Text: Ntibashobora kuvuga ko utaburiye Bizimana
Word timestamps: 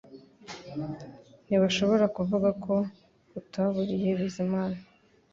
Ntibashobora 1.45 2.05
kuvuga 2.17 2.49
ko 2.63 2.75
utaburiye 3.39 4.09
Bizimana 4.19 4.77